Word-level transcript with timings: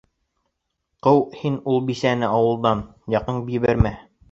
Ҡыу 1.07 1.21
һин 1.41 1.59
ул 1.75 1.77
бисәне 1.91 2.33
ауылдан, 2.39 2.85
яҡын 3.19 3.41
ебәрмә. 3.61 3.97